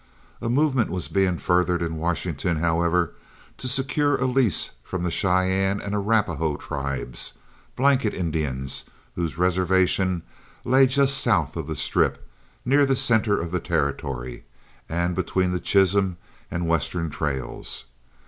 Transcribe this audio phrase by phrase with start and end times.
[0.41, 3.13] A movement was being furthered in Washington, however,
[3.59, 7.33] to secure a lease from the Cheyenne and Arapahoe tribes,
[7.75, 10.23] blanket Indians, whose reservation
[10.65, 12.27] lay just south of the Strip,
[12.65, 14.43] near the centre of the Territory
[14.89, 16.17] and between the Chisholm
[16.49, 17.85] and Western trails.